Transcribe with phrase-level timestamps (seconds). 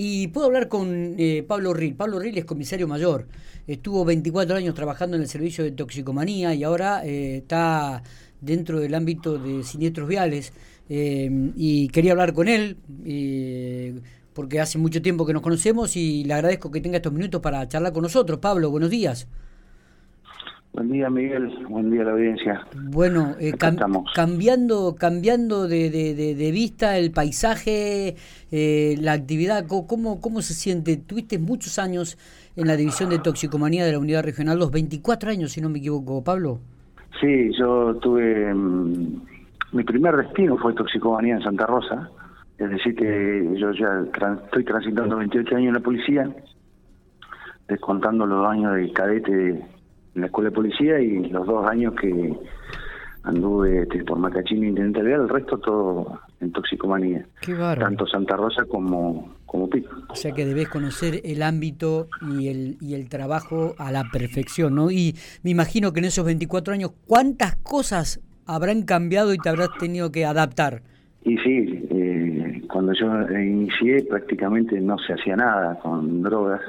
[0.00, 1.96] Y puedo hablar con eh, Pablo Ril.
[1.96, 3.26] Pablo Ril es comisario mayor.
[3.66, 8.04] Estuvo 24 años trabajando en el servicio de toxicomanía y ahora eh, está
[8.40, 10.52] dentro del ámbito de siniestros viales.
[10.88, 12.76] Eh, y quería hablar con él
[14.34, 17.66] porque hace mucho tiempo que nos conocemos y le agradezco que tenga estos minutos para
[17.66, 18.38] charlar con nosotros.
[18.38, 19.26] Pablo, buenos días.
[20.72, 21.66] Buen día, Miguel.
[21.68, 22.66] Buen día la audiencia.
[22.90, 23.52] Bueno, eh,
[24.14, 28.16] cambiando cambiando de, de, vista el paisaje,
[28.52, 30.96] eh, la actividad, ¿cómo, ¿cómo se siente?
[30.96, 32.18] Tuviste muchos años
[32.54, 35.78] en la división de toxicomanía de la unidad regional, los 24 años, si no me
[35.78, 36.60] equivoco, Pablo.
[37.20, 38.52] Sí, yo tuve.
[38.54, 39.22] Mm,
[39.72, 42.10] mi primer destino fue toxicomanía en Santa Rosa.
[42.58, 44.04] Es decir, que yo ya
[44.44, 46.30] estoy transitando 28 años en la policía,
[47.68, 49.64] descontando los años de cadete
[50.18, 52.36] en la escuela de policía y los dos años que
[53.22, 57.24] anduve este, por Macachín y Intendente el resto todo en toxicomanía.
[57.40, 59.90] Qué Tanto Santa Rosa como, como Pico.
[60.08, 64.74] O sea que debes conocer el ámbito y el, y el trabajo a la perfección,
[64.74, 64.90] ¿no?
[64.90, 69.70] Y me imagino que en esos 24 años, ¿cuántas cosas habrán cambiado y te habrás
[69.78, 70.82] tenido que adaptar?
[71.22, 73.06] Y sí, eh, cuando yo
[73.38, 76.62] inicié prácticamente no se hacía nada con drogas,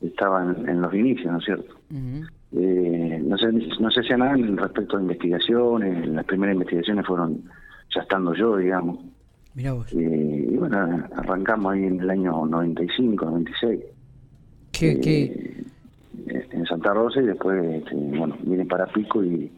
[0.00, 1.74] estaban en los inicios, ¿no es cierto?
[2.56, 7.42] Eh, no, se, no se hacía nada respecto a investigaciones, las primeras investigaciones fueron
[7.94, 8.98] ya estando yo, digamos.
[9.56, 13.80] Eh, y bueno, arrancamos ahí en el año 95, 96.
[14.72, 15.64] ¿Qué, eh, qué?
[16.52, 19.50] En Santa Rosa y después, este, bueno, vine para Pico y,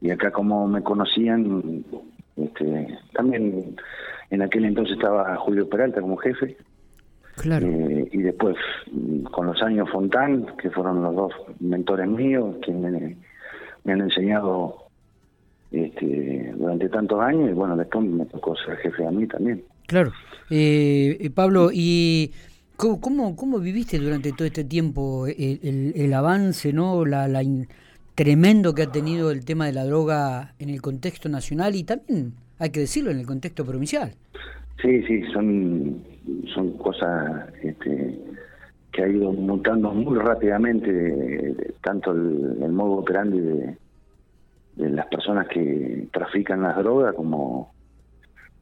[0.00, 1.84] y acá como me conocían,
[2.36, 3.76] este, también
[4.30, 6.56] en aquel entonces estaba Julio Peralta como jefe.
[7.36, 7.66] Claro.
[7.66, 8.56] Eh, y después,
[9.30, 13.16] con los años Fontán, que fueron los dos mentores míos, que me,
[13.92, 14.86] han enseñado
[15.70, 19.62] este, durante tantos años, y bueno, después me tocó ser jefe a mí también.
[19.86, 20.12] Claro.
[20.48, 22.32] Eh, eh, Pablo, ¿y
[22.76, 27.42] cómo, cómo, viviste durante todo este tiempo el, el, avance, no la, la
[28.14, 32.32] tremendo que ha tenido el tema de la droga en el contexto nacional y también,
[32.58, 34.12] hay que decirlo, en el contexto provincial?
[34.82, 36.02] Sí, sí, son,
[36.54, 38.18] son cosas este,
[38.92, 43.76] que ha ido mutando muy rápidamente, tanto el, modo operandi de,
[44.76, 47.74] de las personas que trafican las drogas como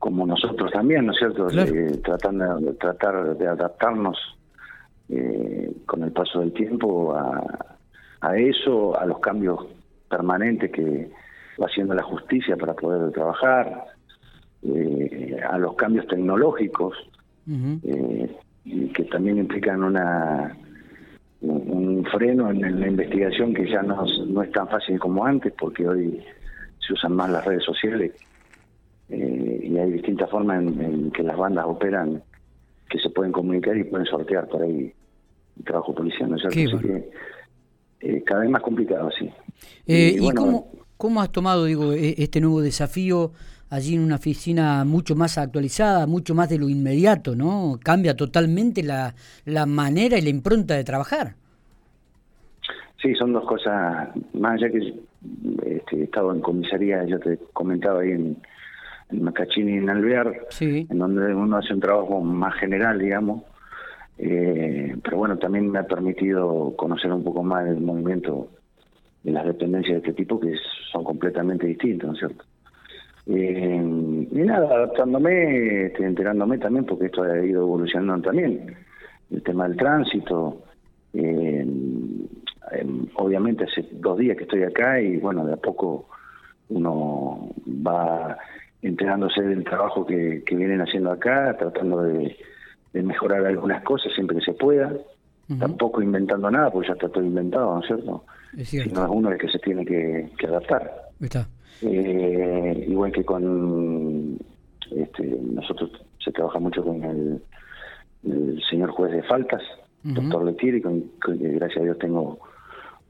[0.05, 1.49] como nosotros también, ¿no es cierto?
[1.49, 4.19] Eh, tratando de, tratar de adaptarnos
[5.09, 7.43] eh, con el paso del tiempo a,
[8.21, 9.61] a eso, a los cambios
[10.11, 11.11] permanentes que
[11.59, 13.85] haciendo la justicia para poder trabajar,
[14.67, 16.97] eh, a los cambios tecnológicos
[17.47, 18.37] eh,
[18.95, 20.57] que también implican una
[21.43, 25.87] un freno en la investigación que ya no, no es tan fácil como antes porque
[25.87, 26.25] hoy
[26.79, 28.13] se usan más las redes sociales
[29.11, 32.23] eh, y hay distintas formas en, que las bandas operan
[32.89, 34.91] que se pueden comunicar y pueden sortear por ahí
[35.59, 36.79] el trabajo policial, ¿no es cierto?
[36.79, 39.31] que, cada vez más complicado, sí.
[39.87, 40.71] ¿Y, cómo,
[41.05, 43.33] cómo has tomado, digo, e, este nuevo desafío
[43.69, 47.79] allí en una oficina mucho más actualizada, mucho más de lo inmediato, ¿no?
[47.85, 51.35] Cambia totalmente la, la manera y la impronta de trabajar.
[53.03, 54.79] Sí, son dos cosas, más allá que
[55.77, 58.39] este, he estado en comisaría, yo te comentaba ahí en,
[59.11, 63.43] en Macachini y en Alvear, en donde uno hace un trabajo más general, digamos,
[64.17, 68.49] eh, pero bueno, también me ha permitido conocer un poco más el movimiento
[69.25, 70.55] de las dependencias de este tipo, que
[70.93, 72.45] son completamente distintos, ¿no es cierto?
[73.27, 78.77] Eh, y nada, adaptándome, este, enterándome también, porque esto ha ido evolucionando también.
[79.31, 80.63] El tema del tránsito.
[81.15, 81.67] Eh,
[83.15, 86.09] obviamente hace dos días que estoy acá y bueno, de a poco
[86.69, 88.37] uno va
[88.83, 92.37] enterándose del trabajo que, vienen haciendo acá, tratando de,
[92.93, 94.93] mejorar algunas cosas siempre que se pueda.
[95.59, 98.25] Tampoco inventando nada, porque ya está todo inventado, ¿no es cierto?
[98.57, 100.91] Es Sino es uno el que se tiene que, que adaptar.
[101.21, 101.47] Está.
[101.83, 104.39] Eh, igual que con
[104.91, 105.23] este,
[105.53, 105.91] nosotros
[106.23, 107.43] se trabaja mucho con el,
[108.71, 109.63] señor juez de faltas,
[110.03, 112.39] doctor Letieri, con, que gracias a Dios tengo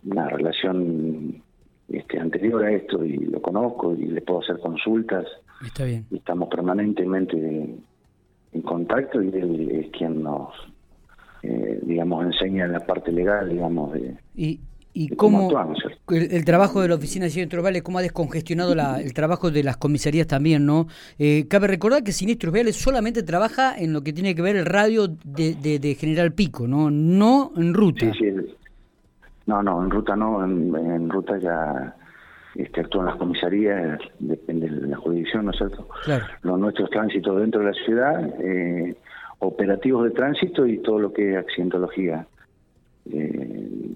[0.04, 1.40] una relación
[1.88, 5.26] este, anterior a esto y lo conozco y le puedo hacer consultas.
[5.64, 6.04] Está bien.
[6.10, 7.36] Y estamos permanentemente
[8.52, 10.52] en contacto y él es quien nos,
[11.44, 14.14] eh, digamos, enseña la parte legal, digamos, de...
[14.34, 14.60] Y
[14.96, 15.50] ¿Y cómo,
[16.10, 19.64] el, trabajo de la Oficina de Siniestros Viales, cómo ha descongestionado la, el trabajo de
[19.64, 20.86] las comisarías también, ¿no?
[21.18, 24.66] Eh, cabe recordar que Siniestros Viales solamente trabaja en lo que tiene que ver el
[24.66, 26.92] radio de, de, General Pico, ¿no?
[26.92, 28.12] No en ruta.
[28.12, 28.54] Sí, sí.
[29.46, 31.96] No, no, en ruta no, en, ruta ya
[32.54, 35.88] este, actúan las comisarías, depende de la jurisdicción, ¿no es cierto?
[36.04, 36.24] Claro.
[36.42, 38.94] Los nuestros tránsitos dentro de la ciudad, eh,
[39.40, 42.26] operativos de tránsito y todo lo que es accidentología.
[43.10, 43.94] Eh,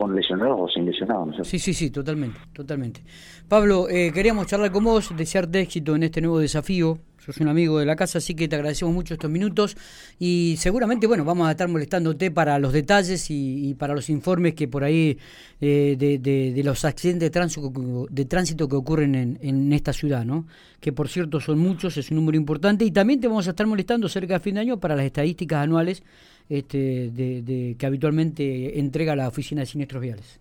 [0.00, 1.46] con lesionados o sin lesionados.
[1.46, 3.02] Sí, sí, sí, totalmente, totalmente.
[3.46, 6.96] Pablo, eh, queríamos charlar con vos, desearte éxito en este nuevo desafío.
[7.18, 9.76] Sos un amigo de la casa, así que te agradecemos mucho estos minutos
[10.18, 14.68] y seguramente, bueno, vamos a estar molestándote para los detalles y, para los informes que
[14.68, 15.18] por ahí
[15.60, 17.70] eh, de, los accidentes de tránsito,
[18.08, 20.46] de tránsito que ocurren en, en, esta ciudad, ¿no?
[20.80, 23.66] Que por cierto son muchos, es un número importante y también te vamos a estar
[23.66, 26.02] molestando cerca de fin de año para las estadísticas anuales
[26.50, 30.40] este, de, que habitualmente entrega la Oficina de Siniestros Viales.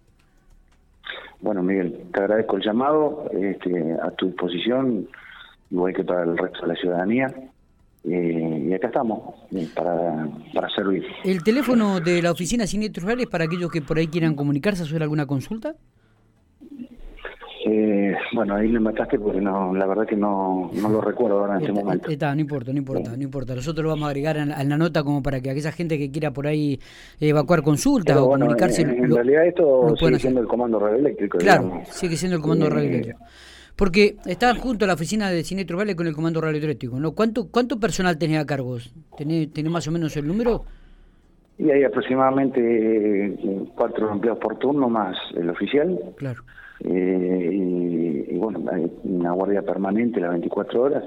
[1.39, 5.07] Bueno, Miguel, te agradezco el llamado, este, a tu disposición,
[5.71, 7.33] igual que para el resto de la ciudadanía.
[8.05, 11.05] Eh, y acá estamos, eh, para, para servir.
[11.23, 14.85] ¿El teléfono de la Oficina de Siniestros Viales para aquellos que por ahí quieran comunicarse
[14.85, 15.75] sobre alguna consulta?
[17.71, 21.55] Eh, bueno, ahí me mataste porque no, la verdad que no, no lo recuerdo ahora
[21.55, 22.09] en este momento.
[22.09, 23.53] Está, no importa, no importa, no importa.
[23.53, 26.31] Nosotros lo vamos a agregar en, la nota como para que aquella gente que quiera
[26.31, 26.79] por ahí
[27.19, 28.81] evacuar consultas o comunicarse.
[28.81, 31.37] En, realidad esto sigue siendo el comando radioeléctrico.
[31.37, 33.19] Claro, sigue siendo el comando eh, radioeléctrico.
[33.75, 37.11] Porque está junto a la oficina de Sinetro Vale con el comando radioeléctrico, ¿no?
[37.11, 38.77] ¿Cuánto, cuánto personal tenés a cargo?
[39.15, 40.65] ¿Tenés, ¿Tenés más o menos el número?
[41.59, 43.37] Y hay aproximadamente eh,
[43.75, 45.99] cuatro empleados por turno más el oficial.
[46.15, 46.43] Claro.
[46.81, 51.03] Eh, y, bueno, hay una guardia permanente las 24 horas.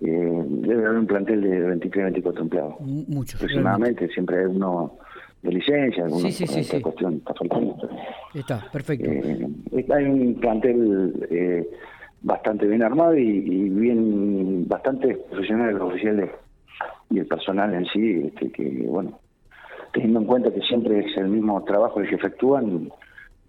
[0.00, 2.80] Eh, debe haber un plantel de 23, 24 empleados.
[2.80, 3.36] Muchos.
[3.36, 4.98] Aproximadamente, siempre hay uno
[5.42, 7.76] de licencia, alguna sí, sí, cuestión está faltando.
[8.32, 9.10] Está, perfecto.
[9.10, 11.68] Eh, hay un plantel eh,
[12.22, 16.30] bastante bien armado y, bien bastante profesional los oficiales
[17.10, 19.18] y el personal en sí, este, que bueno,
[19.92, 22.90] teniendo en cuenta que siempre es el mismo trabajo el que efectúan,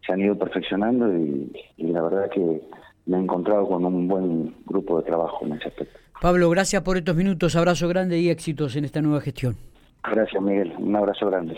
[0.05, 2.61] se han ido perfeccionando y, la verdad que
[3.05, 5.99] me he encontrado con un buen grupo de trabajo en ese aspecto.
[6.21, 9.55] Pablo, gracias por estos minutos, abrazo grande y éxitos en esta nueva gestión.
[10.03, 11.57] Gracias, Miguel, un abrazo grande.